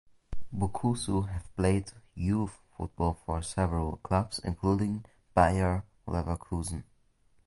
[0.51, 6.85] Bukusu have played youth football for several clubs including Bayer Leverkusen.